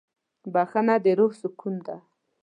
[0.53, 1.95] بښنه د روح سکون ده.